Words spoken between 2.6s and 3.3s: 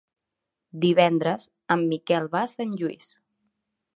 Lluís.